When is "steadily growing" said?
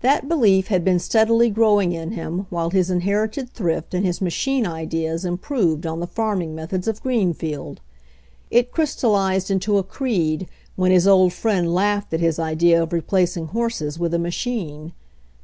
0.98-1.92